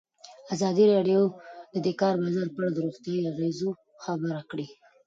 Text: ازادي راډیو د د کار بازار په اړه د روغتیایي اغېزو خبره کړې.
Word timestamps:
ازادي 0.53 0.85
راډیو 0.93 1.21
د 1.73 1.75
د 1.85 1.87
کار 2.01 2.15
بازار 2.23 2.47
په 2.55 2.59
اړه 2.61 2.69
د 2.73 2.77
روغتیایي 2.85 3.23
اغېزو 3.31 3.69
خبره 4.03 4.41
کړې. 4.49 4.67